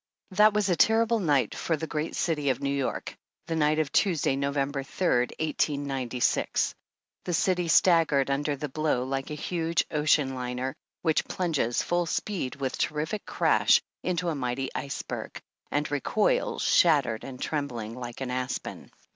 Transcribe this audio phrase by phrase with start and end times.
[0.31, 3.15] That was a terrible night for the great City of New York—
[3.45, 6.73] the night of Tuesday, Noverjber 3rd, 1896.
[7.25, 12.55] The city staggered under the blow like a huge ocean liner which plunges, full speed,
[12.55, 18.89] with terrific crash into a mighty iceberg, and recoils shattered and trembling like an aspen.